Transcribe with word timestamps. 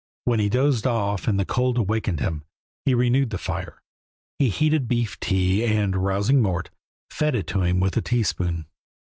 When 0.25 0.39
he 0.39 0.49
dozed 0.49 0.87
off 0.87 1.27
and 1.27 1.39
the 1.39 1.45
cold 1.45 1.77
awakened 1.77 2.21
him, 2.21 2.43
he 2.85 2.95
renewed 2.95 3.29
the 3.29 3.37
fire; 3.37 3.83
he 4.39 4.49
heated 4.49 4.87
beef 4.87 5.19
tea, 5.19 5.63
and, 5.63 5.95
rousing 5.95 6.41
Mort, 6.41 6.71
fed 7.11 7.35
it 7.35 7.45
to 7.49 7.61
him 7.61 7.79
with 7.79 7.95
a 7.97 8.01
teaspoon. 8.01 8.65